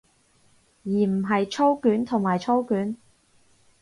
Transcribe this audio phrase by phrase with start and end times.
[0.83, 2.97] 而唔係操卷同埋操卷